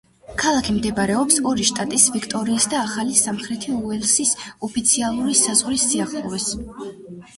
ქალაქი 0.43 0.73
მდებარეობს 0.75 1.35
ორი 1.49 1.65
შტატის 1.69 2.05
ვიქტორიის 2.15 2.65
და 2.73 2.79
ახალი 2.85 3.15
სამხრეთი 3.19 3.75
უელსის 3.91 4.33
ოფიციალური 4.69 5.37
საზღვარის 5.43 5.89
სიახლოვეს. 5.93 6.49